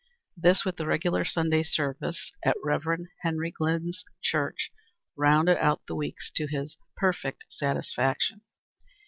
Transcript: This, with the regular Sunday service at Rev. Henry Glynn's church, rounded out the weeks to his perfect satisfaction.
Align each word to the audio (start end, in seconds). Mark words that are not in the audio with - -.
This, 0.35 0.65
with 0.65 0.77
the 0.77 0.87
regular 0.87 1.23
Sunday 1.23 1.61
service 1.61 2.31
at 2.43 2.57
Rev. 2.63 3.05
Henry 3.21 3.51
Glynn's 3.51 4.03
church, 4.19 4.71
rounded 5.15 5.59
out 5.63 5.83
the 5.85 5.93
weeks 5.93 6.31
to 6.37 6.47
his 6.47 6.75
perfect 6.97 7.45
satisfaction. 7.49 8.41